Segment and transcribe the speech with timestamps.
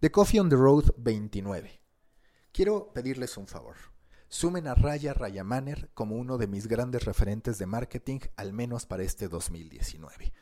[0.00, 1.82] The Coffee on the Road 29.
[2.52, 3.74] Quiero pedirles un favor.
[4.28, 9.02] Sumen a Raya Rayamaner como uno de mis grandes referentes de marketing, al menos para
[9.02, 10.32] este 2019.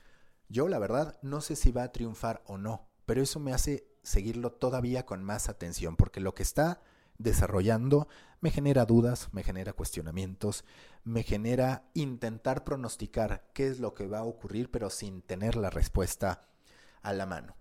[0.51, 3.89] Yo, la verdad, no sé si va a triunfar o no, pero eso me hace
[4.03, 6.83] seguirlo todavía con más atención, porque lo que está
[7.17, 8.09] desarrollando
[8.43, 10.67] me genera dudas, me genera cuestionamientos,
[11.03, 15.71] me genera intentar pronosticar qué es lo que va a ocurrir, pero sin tener la
[15.71, 16.43] respuesta
[17.01, 17.57] a la mano.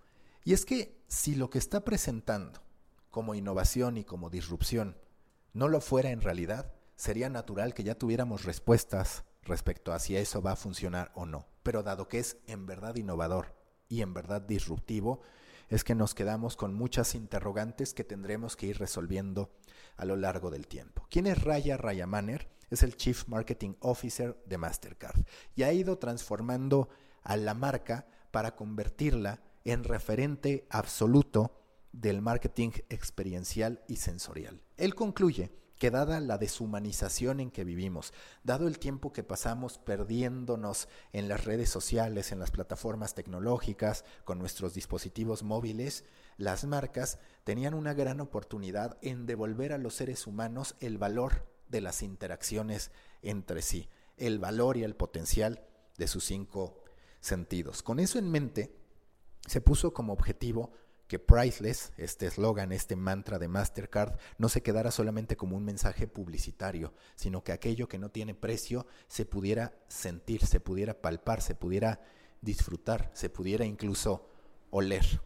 [0.46, 2.62] Y es que si lo que está presentando
[3.10, 4.96] como innovación y como disrupción
[5.54, 10.44] no lo fuera en realidad, sería natural que ya tuviéramos respuestas respecto a si eso
[10.44, 11.48] va a funcionar o no.
[11.64, 13.56] Pero dado que es en verdad innovador
[13.90, 15.22] y en verdad disruptivo,
[15.68, 19.50] es que nos quedamos con muchas interrogantes que tendremos que ir resolviendo
[19.98, 21.08] a lo largo del tiempo.
[21.10, 22.52] ¿Quién es Raya Rayamaner?
[22.70, 25.26] Es el Chief Marketing Officer de Mastercard
[25.56, 26.90] y ha ido transformando
[27.24, 31.52] a la marca para convertirla en referente absoluto
[31.92, 34.62] del marketing experiencial y sensorial.
[34.78, 40.88] Él concluye que dada la deshumanización en que vivimos, dado el tiempo que pasamos perdiéndonos
[41.12, 46.06] en las redes sociales, en las plataformas tecnológicas, con nuestros dispositivos móviles,
[46.38, 51.82] las marcas tenían una gran oportunidad en devolver a los seres humanos el valor de
[51.82, 55.66] las interacciones entre sí, el valor y el potencial
[55.98, 56.84] de sus cinco
[57.20, 57.84] sentidos.
[57.84, 58.85] Con eso en mente,
[59.46, 60.72] se puso como objetivo
[61.08, 66.08] que Priceless, este eslogan, este mantra de Mastercard, no se quedara solamente como un mensaje
[66.08, 71.54] publicitario, sino que aquello que no tiene precio se pudiera sentir, se pudiera palpar, se
[71.54, 72.02] pudiera
[72.42, 74.28] disfrutar, se pudiera incluso
[74.72, 75.22] oler.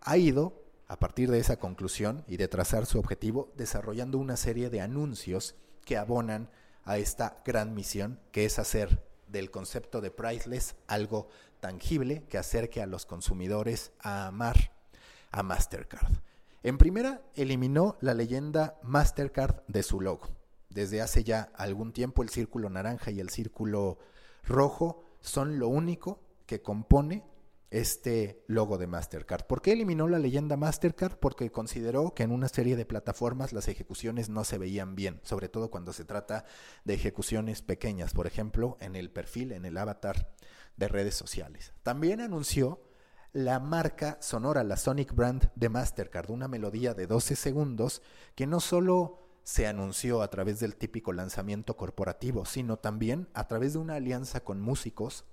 [0.00, 4.70] Ha ido, a partir de esa conclusión y de trazar su objetivo, desarrollando una serie
[4.70, 6.50] de anuncios que abonan
[6.84, 11.28] a esta gran misión, que es hacer del concepto de priceless algo
[11.60, 14.72] tangible que acerque a los consumidores a amar
[15.30, 16.12] a Mastercard.
[16.62, 20.28] En primera, eliminó la leyenda Mastercard de su logo.
[20.68, 23.98] Desde hace ya algún tiempo el círculo naranja y el círculo
[24.44, 27.24] rojo son lo único que compone
[27.72, 29.46] este logo de Mastercard.
[29.46, 31.16] ¿Por qué eliminó la leyenda Mastercard?
[31.16, 35.48] Porque consideró que en una serie de plataformas las ejecuciones no se veían bien, sobre
[35.48, 36.44] todo cuando se trata
[36.84, 40.34] de ejecuciones pequeñas, por ejemplo, en el perfil, en el avatar
[40.76, 41.72] de redes sociales.
[41.82, 42.82] También anunció
[43.32, 48.02] la marca sonora, la Sonic Brand de Mastercard, una melodía de 12 segundos
[48.34, 53.72] que no solo se anunció a través del típico lanzamiento corporativo, sino también a través
[53.72, 55.24] de una alianza con músicos,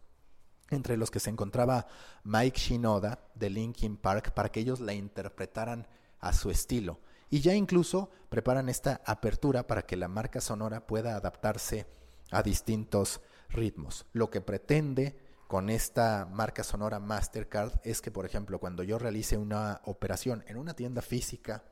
[0.69, 1.87] entre los que se encontraba
[2.23, 5.87] Mike Shinoda de Linkin Park, para que ellos la interpretaran
[6.19, 6.99] a su estilo.
[7.29, 11.85] Y ya incluso preparan esta apertura para que la marca sonora pueda adaptarse
[12.31, 18.59] a distintos ritmos, lo que pretende con esta marca sonora Mastercard es que, por ejemplo,
[18.59, 21.63] cuando yo realice una operación en una tienda física,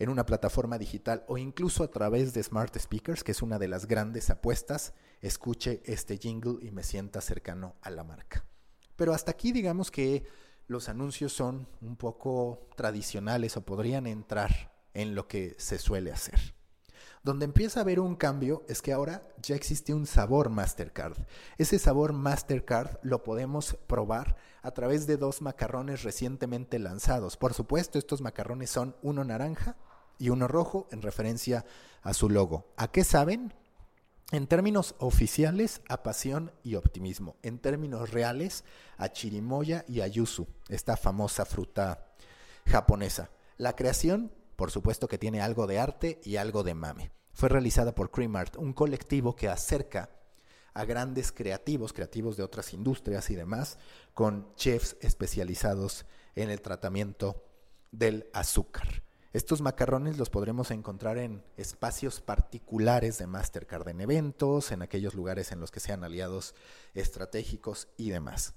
[0.00, 3.68] en una plataforma digital o incluso a través de smart speakers, que es una de
[3.68, 8.44] las grandes apuestas, escuche este jingle y me sienta cercano a la marca.
[8.96, 10.24] Pero hasta aquí digamos que
[10.68, 16.54] los anuncios son un poco tradicionales o podrían entrar en lo que se suele hacer.
[17.22, 21.18] Donde empieza a haber un cambio es que ahora ya existe un sabor Mastercard.
[21.58, 27.36] Ese sabor Mastercard lo podemos probar a través de dos macarrones recientemente lanzados.
[27.36, 29.76] Por supuesto, estos macarrones son uno naranja
[30.20, 31.64] y uno rojo en referencia
[32.02, 32.72] a su logo.
[32.76, 33.52] ¿A qué saben?
[34.30, 37.34] En términos oficiales, a pasión y optimismo.
[37.42, 38.62] En términos reales,
[38.96, 42.14] a chirimoya y a yuzu, esta famosa fruta
[42.66, 43.30] japonesa.
[43.56, 47.12] La creación por supuesto que tiene algo de arte y algo de mame.
[47.32, 50.10] Fue realizada por Creamart, un colectivo que acerca
[50.74, 53.78] a grandes creativos, creativos de otras industrias y demás,
[54.12, 56.04] con chefs especializados
[56.34, 57.42] en el tratamiento
[57.90, 59.02] del azúcar.
[59.32, 65.52] Estos macarrones los podremos encontrar en espacios particulares de Mastercard, en eventos, en aquellos lugares
[65.52, 66.56] en los que sean aliados
[66.94, 68.54] estratégicos y demás.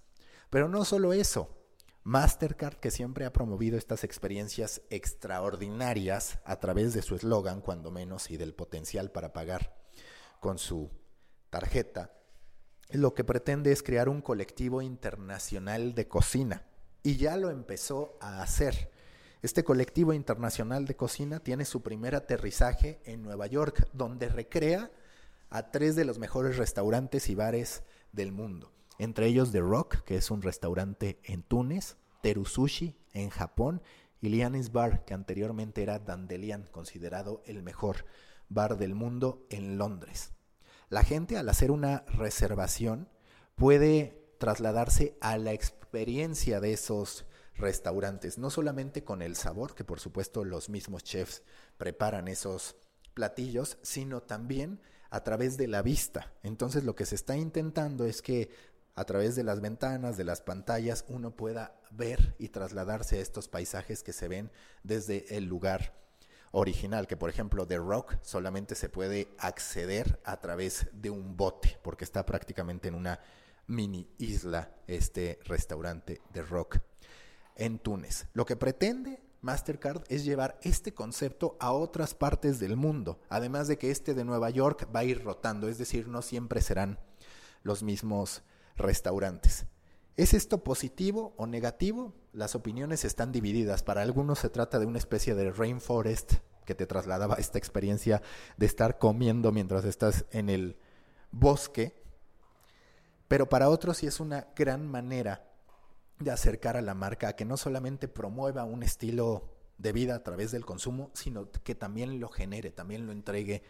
[0.49, 1.49] Pero no solo eso,
[2.01, 8.31] Mastercard, que siempre ha promovido estas experiencias extraordinarias a través de su eslogan, cuando menos,
[8.31, 9.75] y del potencial para pagar
[10.39, 10.89] con su
[11.51, 12.13] tarjeta,
[12.89, 16.65] lo que pretende es crear un colectivo internacional de cocina.
[17.03, 18.92] Y ya lo empezó a hacer.
[19.43, 24.89] Este colectivo internacional de cocina tiene su primer aterrizaje en Nueva York, donde recrea
[25.51, 30.15] a tres de los mejores restaurantes y bares del mundo entre ellos The Rock, que
[30.15, 33.81] es un restaurante en Túnez, Teru Sushi en Japón
[34.21, 38.05] y Lianis Bar, que anteriormente era Dandelion, considerado el mejor
[38.49, 40.31] bar del mundo en Londres.
[40.89, 43.09] La gente al hacer una reservación
[43.55, 47.25] puede trasladarse a la experiencia de esos
[47.55, 51.43] restaurantes, no solamente con el sabor, que por supuesto los mismos chefs
[51.77, 52.75] preparan esos
[53.13, 56.33] platillos, sino también a través de la vista.
[56.41, 58.49] Entonces lo que se está intentando es que
[58.95, 63.47] a través de las ventanas, de las pantallas, uno pueda ver y trasladarse a estos
[63.47, 64.51] paisajes que se ven
[64.83, 65.93] desde el lugar
[66.51, 71.79] original, que por ejemplo The Rock solamente se puede acceder a través de un bote,
[71.81, 73.19] porque está prácticamente en una
[73.65, 76.79] mini isla este restaurante de Rock
[77.55, 78.27] en Túnez.
[78.33, 83.77] Lo que pretende Mastercard es llevar este concepto a otras partes del mundo, además de
[83.77, 86.97] que este de Nueva York va a ir rotando, es decir, no siempre serán
[87.61, 88.43] los mismos
[88.77, 89.65] restaurantes.
[90.15, 92.13] ¿Es esto positivo o negativo?
[92.31, 93.83] Las opiniones están divididas.
[93.83, 96.35] Para algunos se trata de una especie de rainforest
[96.65, 98.21] que te trasladaba esta experiencia
[98.57, 100.77] de estar comiendo mientras estás en el
[101.31, 102.01] bosque.
[103.27, 105.52] Pero para otros sí es una gran manera
[106.23, 110.23] de acercar a la marca a que no solamente promueva un estilo de vida a
[110.23, 113.63] través del consumo, sino que también lo genere, también lo entregue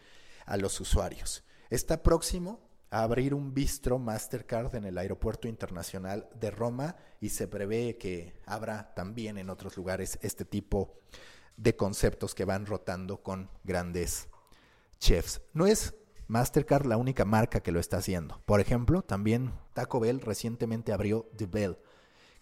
[0.45, 1.43] a los usuarios.
[1.69, 2.61] Está próximo
[2.91, 8.39] a abrir un bistro Mastercard en el Aeropuerto Internacional de Roma y se prevé que
[8.45, 10.99] habrá también en otros lugares este tipo
[11.57, 14.27] de conceptos que van rotando con grandes
[14.99, 15.41] chefs.
[15.53, 15.95] No es
[16.27, 18.41] Mastercard la única marca que lo está haciendo.
[18.45, 21.77] Por ejemplo, también Taco Bell recientemente abrió The Bell,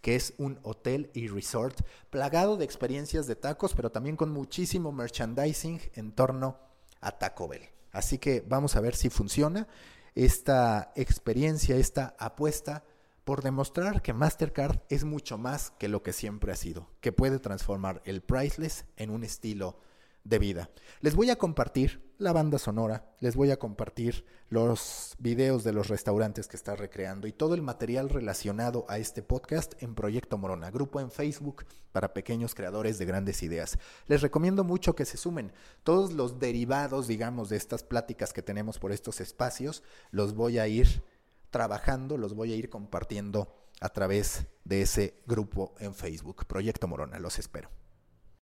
[0.01, 4.91] que es un hotel y resort plagado de experiencias de tacos, pero también con muchísimo
[4.91, 6.57] merchandising en torno
[6.99, 7.69] a Taco Bell.
[7.91, 9.67] Así que vamos a ver si funciona
[10.15, 12.83] esta experiencia, esta apuesta
[13.23, 17.39] por demostrar que Mastercard es mucho más que lo que siempre ha sido, que puede
[17.39, 19.77] transformar el priceless en un estilo
[20.23, 20.69] de vida.
[21.01, 25.87] Les voy a compartir la banda sonora, les voy a compartir los videos de los
[25.87, 30.69] restaurantes que está recreando y todo el material relacionado a este podcast en Proyecto Morona,
[30.69, 33.79] grupo en Facebook para pequeños creadores de grandes ideas.
[34.07, 35.51] Les recomiendo mucho que se sumen.
[35.83, 39.81] Todos los derivados, digamos, de estas pláticas que tenemos por estos espacios,
[40.11, 41.03] los voy a ir
[41.49, 47.19] trabajando, los voy a ir compartiendo a través de ese grupo en Facebook, Proyecto Morona.
[47.19, 47.69] Los espero.